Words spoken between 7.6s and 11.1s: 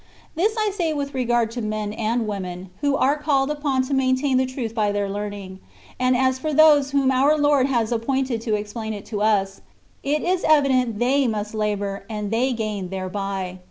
has appointed to explain it to us^ it is evident